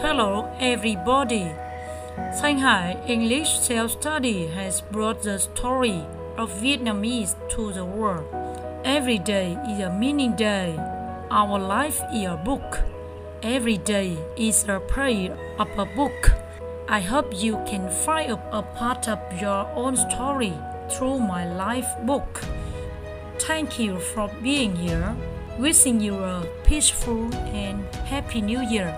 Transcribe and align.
Hello, 0.00 0.48
everybody. 0.60 1.50
Thanh 2.40 2.58
Hải 2.60 2.96
English 3.08 3.58
Self 3.58 3.90
Study 3.90 4.46
has 4.46 4.80
brought 4.80 5.22
the 5.22 5.38
story 5.40 6.04
of 6.36 6.52
Vietnamese 6.62 7.34
to 7.48 7.72
the 7.72 7.84
world. 7.84 8.24
Every 8.84 9.18
day 9.18 9.58
is 9.68 9.80
a 9.80 9.90
meaning 9.90 10.36
day. 10.36 10.78
Our 11.32 11.58
life 11.58 12.00
is 12.14 12.28
a 12.28 12.36
book. 12.36 12.78
Every 13.42 13.76
day 13.76 14.16
is 14.36 14.64
a 14.68 14.78
page 14.78 15.32
of 15.58 15.68
a 15.76 15.86
book. 15.96 16.30
I 16.88 17.00
hope 17.00 17.34
you 17.34 17.58
can 17.66 17.90
find 17.90 18.38
a 18.52 18.62
part 18.62 19.08
of 19.08 19.18
your 19.40 19.66
own 19.74 19.96
story 19.96 20.54
through 20.88 21.18
my 21.18 21.44
life 21.44 21.90
book. 22.06 22.40
Thank 23.40 23.80
you 23.80 23.98
for 23.98 24.30
being 24.42 24.76
here. 24.76 25.16
Wishing 25.58 26.00
you 26.00 26.14
a 26.14 26.46
peaceful 26.62 27.34
and 27.52 27.82
happy 28.06 28.40
new 28.40 28.60
year. 28.60 28.94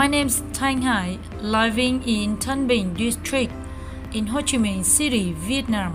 My 0.00 0.06
name 0.06 0.28
is 0.28 0.42
Thanh 0.54 0.80
Hải, 0.80 1.18
living 1.42 2.02
in 2.06 2.36
Tân 2.38 2.66
Bình 2.66 2.94
district 2.96 3.52
in 4.12 4.26
Ho 4.26 4.40
Chi 4.40 4.58
Minh 4.58 4.82
City, 4.82 5.34
Vietnam. 5.46 5.92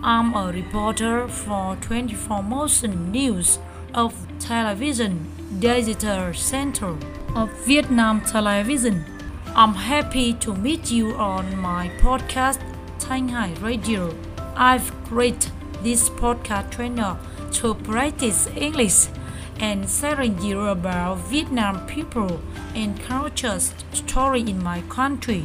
I'm 0.00 0.32
a 0.34 0.52
reporter 0.52 1.26
for 1.26 1.76
24 1.80 2.40
Motion 2.44 3.10
News 3.10 3.58
of 3.94 4.14
Television 4.38 5.26
Digital 5.58 6.32
Center 6.34 6.94
of 7.34 7.50
Vietnam 7.66 8.20
Television. 8.20 9.04
I'm 9.56 9.74
happy 9.74 10.34
to 10.34 10.54
meet 10.54 10.92
you 10.92 11.12
on 11.16 11.56
my 11.56 11.90
podcast 12.00 12.60
Thanh 13.00 13.28
Hải 13.28 13.60
Radio. 13.60 14.14
I've 14.54 14.92
created 15.08 15.50
this 15.82 16.08
podcast 16.10 16.76
channel 16.76 17.18
to 17.54 17.74
practice 17.74 18.46
English 18.54 19.08
and 19.62 19.88
sharing 19.88 20.42
you 20.42 20.66
about 20.66 21.18
Vietnam 21.30 21.86
people 21.86 22.40
and 22.74 23.00
culture's 23.00 23.72
story 23.92 24.40
in 24.40 24.60
my 24.60 24.80
country. 24.88 25.44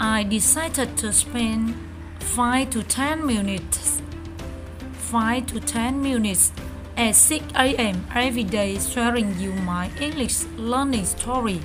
I 0.00 0.24
decided 0.24 0.96
to 0.98 1.12
spend 1.12 1.76
5 2.18 2.70
to 2.70 2.82
10 2.82 3.24
minutes 3.24 4.02
5 5.10 5.46
to 5.46 5.60
10 5.60 6.02
minutes 6.02 6.52
at 6.96 7.14
6 7.14 7.44
a.m. 7.54 8.04
every 8.14 8.44
day 8.44 8.78
sharing 8.78 9.38
you 9.38 9.52
my 9.52 9.88
English 10.00 10.42
learning 10.58 11.06
story. 11.06 11.60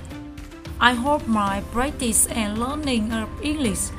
I 0.80 0.94
hope 0.94 1.28
my 1.28 1.62
practice 1.72 2.28
and 2.28 2.60
learning 2.60 3.12
of 3.12 3.28
English 3.42 3.90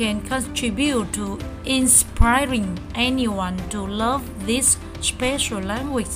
can 0.00 0.22
contribute 0.22 1.12
to 1.12 1.38
inspiring 1.66 2.78
anyone 2.94 3.58
to 3.68 3.82
love 3.86 4.22
this 4.46 4.78
special 5.02 5.60
language 5.60 6.14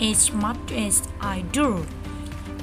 as 0.00 0.32
much 0.32 0.72
as 0.72 1.02
I 1.20 1.42
do. 1.52 1.84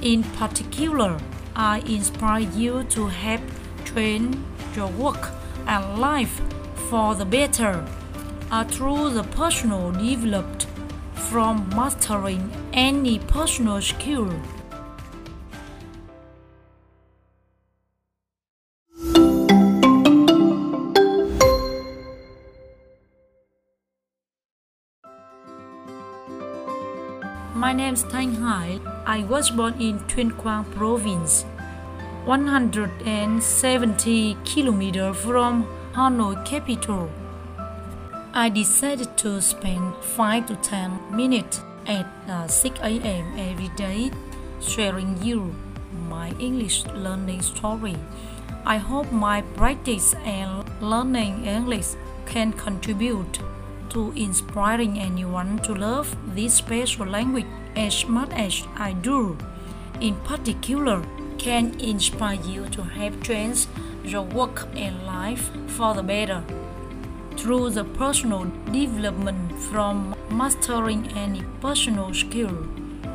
In 0.01 0.23
particular, 0.23 1.19
I 1.55 1.83
inspire 1.85 2.49
you 2.61 2.83
to 2.95 3.05
help 3.05 3.41
train 3.83 4.43
your 4.75 4.87
work 4.87 5.29
and 5.67 5.99
life 5.99 6.41
for 6.89 7.13
the 7.13 7.25
better 7.25 7.85
uh, 8.49 8.63
through 8.63 9.11
the 9.11 9.23
personal 9.23 9.91
developed 9.91 10.65
from 11.29 11.69
mastering 11.75 12.49
any 12.73 13.19
personal 13.19 13.81
skill. 13.83 14.33
Name 27.75 27.93
is 27.93 28.03
Thanh 28.05 28.35
Hải. 28.35 28.79
I 29.05 29.23
was 29.23 29.51
born 29.51 29.73
in 29.81 29.99
Tuyên 30.07 30.31
Quang 30.37 30.63
Province, 30.63 31.43
170 32.25 34.37
kilometers 34.45 35.17
from 35.17 35.67
Hanoi 35.93 36.45
capital. 36.45 37.09
I 38.33 38.47
decided 38.49 39.17
to 39.17 39.41
spend 39.41 39.93
5 40.01 40.45
to 40.47 40.55
10 40.55 41.15
minutes 41.15 41.61
at 41.85 42.05
uh, 42.29 42.47
6 42.47 42.79
a.m. 42.79 43.33
every 43.37 43.69
day 43.75 44.09
sharing 44.61 45.21
you 45.21 45.53
my 46.09 46.29
English 46.39 46.85
learning 46.85 47.41
story. 47.41 47.97
I 48.65 48.77
hope 48.77 49.11
my 49.11 49.41
practice 49.41 50.13
and 50.23 50.63
learning 50.81 51.45
English 51.45 51.95
can 52.25 52.53
contribute 52.53 53.39
to 53.89 54.13
inspiring 54.15 54.99
anyone 54.99 55.59
to 55.59 55.73
love 55.73 56.15
this 56.35 56.53
special 56.53 57.05
language 57.05 57.45
as 57.75 58.05
much 58.07 58.31
as 58.31 58.63
I 58.75 58.93
do. 58.93 59.37
In 60.01 60.15
particular, 60.25 61.03
can 61.37 61.79
inspire 61.79 62.39
you 62.41 62.67
to 62.69 62.83
have 62.83 63.21
changed 63.21 63.67
your 64.03 64.23
work 64.23 64.67
and 64.75 65.05
life 65.05 65.49
for 65.67 65.93
the 65.93 66.03
better 66.03 66.43
through 67.37 67.69
the 67.69 67.83
personal 67.83 68.45
development 68.71 69.51
from 69.59 70.15
mastering 70.29 71.07
any 71.15 71.43
personal 71.61 72.13
skill. 72.13 72.67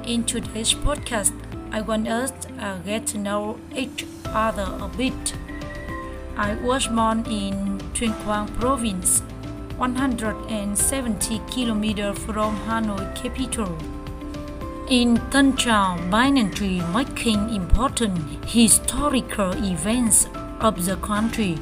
In 0.05 0.25
today's 0.25 0.75
podcast, 0.75 1.33
I 1.73 1.81
want 1.81 2.09
us 2.09 2.31
to 2.43 2.81
get 2.85 3.07
to 3.09 3.19
know 3.19 3.59
each 3.75 4.07
other 4.27 4.69
a 4.81 4.89
bit. 4.89 5.35
I 6.37 6.55
was 6.55 6.87
born 6.87 7.25
in 7.27 7.79
Tuyên 7.95 8.15
Quang 8.25 8.49
Province, 8.59 9.21
170 9.77 11.39
km 11.51 12.17
from 12.19 12.57
Hanoi 12.67 13.15
capital. 13.15 14.00
In 14.91 15.17
Tân 15.31 15.53
Trào 15.53 15.97
Binary 16.11 16.83
making 16.95 17.55
important 17.55 18.19
historical 18.45 19.53
events 19.63 20.27
of 20.59 20.85
the 20.85 20.97
country, 20.97 21.55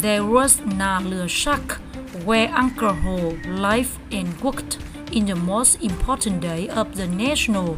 there 0.00 0.22
was 0.22 0.60
Na 0.64 1.00
Lừa 1.00 1.26
Sac, 1.28 1.80
where 2.24 2.48
Uncle 2.54 2.92
Ho 2.92 3.36
lived 3.48 3.98
and 4.12 4.40
worked 4.40 4.78
in 5.10 5.26
the 5.26 5.34
most 5.34 5.82
important 5.82 6.42
day 6.42 6.68
of 6.68 6.94
the 6.94 7.08
National 7.08 7.76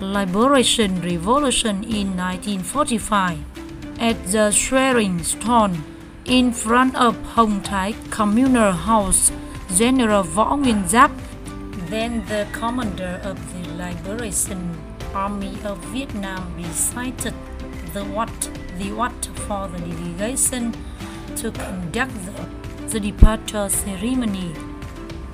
Liberation 0.00 1.00
Revolution 1.00 1.82
in 1.84 2.14
1945. 2.14 3.38
At 3.98 4.16
the 4.26 4.50
swearing 4.50 5.22
stone 5.22 5.82
in 6.26 6.52
front 6.52 6.94
of 6.94 7.16
Hồng 7.36 7.62
Thái 7.62 7.94
Communal 8.10 8.72
House, 8.72 9.32
General 9.78 10.22
Võ 10.24 10.58
Nguyên 10.58 10.84
Giáp, 10.84 11.10
then 11.90 12.24
the 12.26 12.46
commander 12.52 13.20
of 13.24 13.36
the 13.52 13.68
Liberation 13.74 14.78
Army 15.12 15.56
of 15.64 15.78
Vietnam 15.86 16.54
recited 16.56 17.34
the 17.92 18.04
what 18.04 18.32
the 18.78 18.92
what 18.92 19.26
for 19.46 19.66
the 19.68 19.78
delegation 19.78 20.72
to 21.36 21.50
conduct 21.50 22.14
the, 22.26 22.46
the 22.88 23.00
departure 23.00 23.68
ceremony 23.68 24.54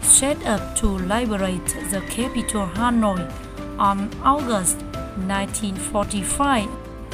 set 0.01 0.43
up 0.47 0.77
to 0.77 0.87
liberate 0.87 1.67
the 1.91 2.01
capital 2.09 2.67
Hanoi 2.67 3.31
on 3.79 4.11
August 4.23 4.79
1945 5.27 6.69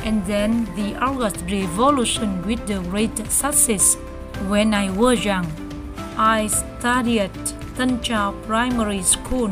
and 0.05 0.25
then 0.27 0.65
the 0.77 0.95
August 0.97 1.39
Revolution 1.51 2.47
with 2.47 2.65
the 2.67 2.81
great 2.91 3.17
success. 3.31 3.97
When 4.49 4.75
I 4.75 4.91
was 4.91 5.25
young, 5.25 5.47
I 6.17 6.47
studied 6.47 7.31
Tân 7.77 7.99
Trào 8.03 8.33
Primary 8.47 9.03
School, 9.03 9.51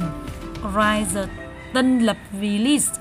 right 0.62 1.07
the 1.12 1.29
Tân 1.73 2.05
Lập 2.05 2.17
Village. 2.33 2.99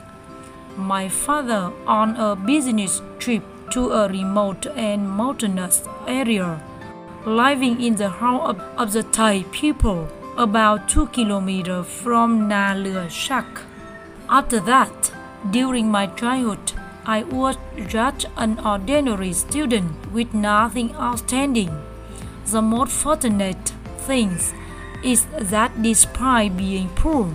My 0.78 1.10
father 1.10 1.72
on 1.86 2.16
a 2.16 2.36
business 2.36 3.02
trip 3.20 3.44
to 3.72 3.92
a 3.92 4.08
remote 4.08 4.66
and 4.76 5.10
mountainous 5.10 5.84
area, 6.08 6.62
living 7.26 7.82
in 7.82 7.96
the 7.96 8.10
house 8.10 8.50
of, 8.50 8.60
of 8.78 8.94
the 8.94 9.04
Thai 9.04 9.44
people, 9.52 10.08
about 10.38 10.88
two 10.88 11.08
kilometers 11.08 11.86
from 11.86 12.48
Na 12.48 12.74
Lừa 12.74 13.10
Sac. 13.12 13.46
After 14.30 14.62
that, 14.62 15.12
during 15.52 15.92
my 15.92 16.08
childhood, 16.08 16.72
I 17.06 17.24
was 17.24 17.58
just 17.88 18.26
an 18.38 18.60
ordinary 18.60 19.34
student 19.34 20.14
with 20.14 20.34
nothing 20.34 20.96
outstanding. 20.96 21.89
The 22.52 22.64
most 22.64 22.94
fortunate 22.94 23.74
thing 24.08 24.40
is 25.04 25.28
that 25.40 25.84
despite 25.84 26.58
being 26.58 26.90
poor, 26.96 27.32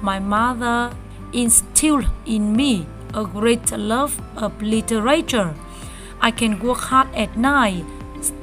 my 0.00 0.18
mother 0.18 0.96
instilled 1.34 2.06
in 2.24 2.56
me 2.56 2.86
a 3.12 3.24
great 3.26 3.70
love 3.72 4.18
of 4.36 4.62
literature. 4.62 5.54
I 6.18 6.30
can 6.30 6.60
work 6.60 6.78
hard 6.78 7.14
at 7.14 7.36
night, 7.36 7.84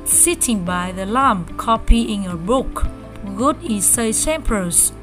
sitting 0.06 0.64
by 0.64 0.92
the 0.92 1.08
lamp, 1.08 1.58
copying 1.58 2.28
a 2.28 2.36
book. 2.36 2.86
Good 3.36 3.58
essay 3.64 4.12
samples 4.12 4.94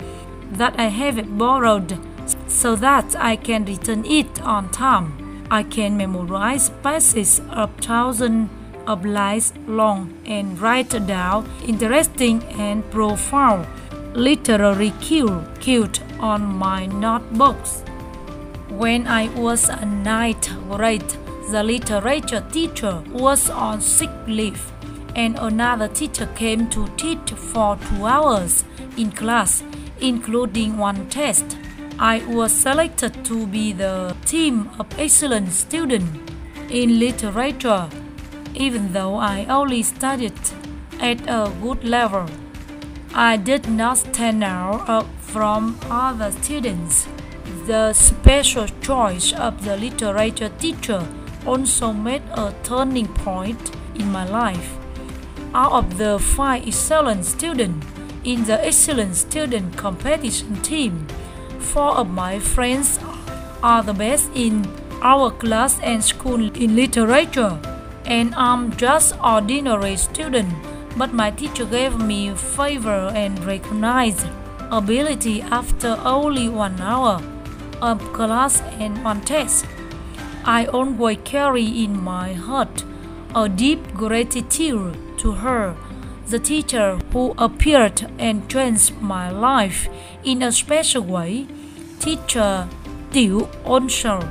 that 0.53 0.79
I 0.79 0.87
have 0.87 1.37
borrowed 1.37 1.99
so 2.47 2.77
that 2.77 3.17
I 3.17 3.35
can 3.35 3.65
return 3.65 4.05
it 4.05 4.41
on 4.43 4.71
time. 4.71 5.47
I 5.51 5.65
can 5.65 5.97
memorize 5.97 6.71
passages 6.83 7.41
of 7.51 7.75
thousands 7.81 8.51
of 8.89 9.05
lines 9.05 9.53
long 9.67 10.13
and 10.25 10.59
write 10.59 11.07
down 11.07 11.49
interesting 11.65 12.43
and 12.59 12.91
profound 12.91 13.67
literary 14.15 14.93
cues 15.01 16.01
on 16.19 16.43
my 16.43 16.87
notebooks. 16.87 17.85
When 18.71 19.07
I 19.07 19.29
was 19.29 19.69
a 19.69 19.85
ninth 19.85 20.49
grade, 20.69 21.15
the 21.51 21.63
literature 21.63 22.45
teacher 22.51 23.03
was 23.13 23.49
on 23.51 23.81
sick 23.81 24.11
leave, 24.27 24.73
and 25.15 25.39
another 25.39 25.89
teacher 25.89 26.27
came 26.35 26.69
to 26.71 26.89
teach 26.97 27.31
for 27.33 27.77
two 27.77 28.05
hours 28.05 28.65
in 28.97 29.13
class, 29.13 29.63
including 30.01 30.77
one 30.79 31.09
test. 31.09 31.57
I 31.99 32.25
was 32.27 32.53
selected 32.53 33.25
to 33.25 33.47
be 33.47 33.73
the 33.73 34.17
team 34.25 34.71
of 34.79 34.87
excellent 34.99 35.53
student 35.53 36.31
in 36.71 36.99
literature, 36.99 37.89
even 38.55 38.93
though 38.93 39.17
I 39.17 39.47
only 39.47 39.83
studied 39.83 40.39
at 41.01 41.21
a 41.29 41.53
good 41.63 41.85
level. 41.85 42.27
I 43.15 43.37
did 43.37 43.69
not 43.69 43.99
stand 43.99 44.45
out 44.45 45.07
from 45.21 45.79
other 45.91 46.31
students. 46.31 47.07
The 47.67 47.93
special 47.93 48.67
choice 48.81 49.33
of 49.33 49.65
the 49.65 49.77
literature 49.77 50.51
teacher 50.59 51.07
also 51.47 51.93
made 51.93 52.23
a 52.33 52.55
turning 52.63 53.09
point 53.09 53.77
in 53.95 54.11
my 54.13 54.27
life. 54.29 54.77
Out 55.55 55.73
of 55.73 55.99
the 55.99 56.19
five 56.19 56.67
excellent 56.67 57.25
students 57.25 57.87
in 58.25 58.45
the 58.45 58.65
excellent 58.65 59.17
student 59.17 59.77
competition 59.77 60.61
team, 60.63 61.07
four 61.59 61.97
of 61.97 62.09
my 62.11 62.39
friends 62.39 62.99
are 63.63 63.83
the 63.83 63.95
best 63.95 64.31
in 64.35 64.67
our 65.03 65.31
class 65.31 65.81
and 65.81 66.03
school 66.03 66.41
in 66.57 66.77
literature, 66.77 67.59
and 68.09 68.35
I'm 68.35 68.77
just 68.77 69.15
ordinary 69.23 69.97
student. 69.97 70.53
But 70.97 71.13
my 71.13 71.31
teacher 71.31 71.65
gave 71.65 71.99
me 71.99 72.35
favor 72.35 73.13
and 73.15 73.39
recognized 73.45 74.27
ability 74.71 75.43
after 75.43 75.97
only 76.05 76.49
one 76.49 76.81
hour 76.81 77.23
of 77.81 78.01
class 78.13 78.61
and 78.81 79.05
one 79.05 79.21
test. 79.21 79.67
I 80.45 80.67
always 80.67 81.19
carry 81.25 81.85
in 81.85 82.03
my 82.03 82.33
heart 82.33 82.85
a 83.35 83.49
deep 83.49 83.93
gratitude 83.93 84.97
to 85.19 85.33
her, 85.33 85.77
the 86.27 86.39
teacher 86.39 86.97
who 87.13 87.35
appeared 87.37 88.11
and 88.19 88.49
changed 88.49 89.01
my 89.01 89.31
life 89.31 89.89
in 90.25 90.43
a 90.43 90.51
special 90.51 91.03
way, 91.03 91.47
teacher 92.01 92.69
Tiểu 93.11 93.49
Onsel. 93.65 94.27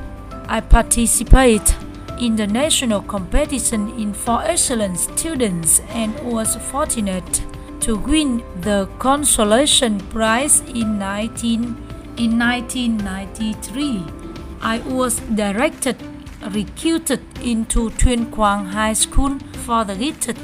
I 0.47 0.61
participate 0.61 1.75
in 2.19 2.35
the 2.35 2.47
national 2.47 3.01
competition 3.01 3.89
in 3.99 4.13
for 4.13 4.41
excellent 4.43 4.99
students 4.99 5.81
and 5.89 6.13
was 6.19 6.55
fortunate 6.55 7.41
to 7.81 7.95
win 7.97 8.43
the 8.61 8.89
consolation 8.99 9.99
prize 9.99 10.61
in 10.61 10.97
19 10.97 11.75
in 12.17 12.39
1993, 12.39 14.03
I 14.61 14.79
was 14.79 15.19
directed 15.35 15.95
recruited 16.51 17.21
into 17.41 17.89
Tuyên 17.91 18.31
Quang 18.31 18.65
High 18.65 18.93
School 18.93 19.37
for 19.65 19.83
the 19.83 19.95
gifted. 19.95 20.37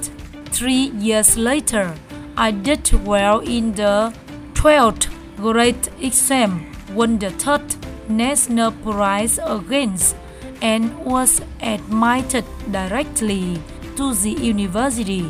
Three 0.52 0.92
years 1.00 1.38
later, 1.38 1.96
I 2.38 2.52
did 2.52 2.92
well 3.06 3.40
in 3.40 3.74
the 3.74 4.14
12th 4.54 5.10
grade 5.38 5.90
exam, 6.00 6.66
won 6.94 7.20
the 7.20 7.32
third 7.32 7.76
national 8.08 8.72
prize 8.72 9.40
against, 9.44 10.16
and 10.64 10.98
was 11.06 11.42
admitted 11.62 12.46
directly 12.72 13.62
to 13.98 14.14
the 14.16 14.32
university. 14.32 15.30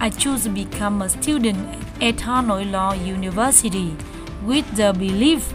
I 0.00 0.08
chose 0.08 0.44
to 0.44 0.48
become 0.48 1.02
a 1.02 1.08
student 1.08 1.68
at 2.02 2.16
Hanoi 2.16 2.70
Law 2.70 2.94
University 2.94 3.94
with 4.42 4.66
the 4.74 4.94
belief 4.94 5.52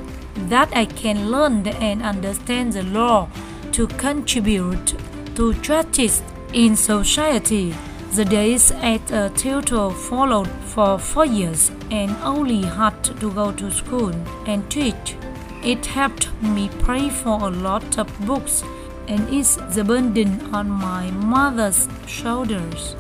that 0.50 0.70
I 0.76 0.86
can 0.86 1.32
learn 1.32 1.68
and 1.68 2.04
understand 2.04 2.74
the 2.74 2.84
law 2.84 3.28
to 3.72 3.88
contribute 3.88 4.94
to 5.36 5.54
justice 5.56 6.22
in 6.54 6.76
society. 6.76 7.74
The 8.12 8.26
days 8.26 8.72
at 8.72 9.12
a 9.12 9.32
tutor 9.36 9.90
followed 9.90 10.48
for 10.74 11.00
four 11.00 11.26
years 11.26 11.72
and 11.90 12.16
only 12.24 12.62
had 12.62 13.04
to 13.06 13.32
go 13.32 13.52
to 13.54 13.72
school 13.72 14.14
and 14.46 14.70
teach. 14.70 15.16
It 15.64 15.86
helped 15.88 16.30
me 16.44 16.70
pay 16.86 17.10
for 17.10 17.40
a 17.48 17.50
lot 17.50 17.98
of 17.98 18.08
books 18.28 18.64
and 19.08 19.30
is 19.30 19.58
the 19.76 19.84
burden 19.84 20.42
on 20.54 20.70
my 20.70 21.12
mother's 21.12 21.88
shoulders. 22.08 22.96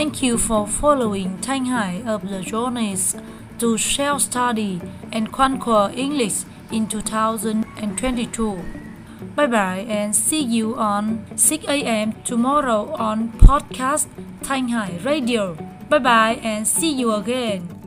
Thank 0.00 0.22
you 0.22 0.38
for 0.38 0.66
following 0.66 1.38
Thanh 1.38 1.66
Hải 1.66 2.06
of 2.06 2.28
the 2.28 2.40
journeys 2.40 3.16
to 3.58 3.76
self-study 3.76 4.80
and 5.12 5.32
conquer 5.32 5.90
English 5.94 6.44
in 6.72 6.86
2022. 6.86 8.89
Bye 9.36 9.46
bye 9.46 9.86
and 9.88 10.14
see 10.14 10.42
you 10.42 10.76
on 10.76 11.24
6 11.36 11.64
a.m. 11.68 12.12
tomorrow 12.24 12.92
on 12.98 13.32
podcast 13.38 14.06
Thanh 14.42 14.68
Hải 14.68 14.98
Radio. 15.04 15.56
Bye 15.88 15.98
bye 15.98 16.40
and 16.42 16.66
see 16.66 16.92
you 16.92 17.12
again. 17.12 17.79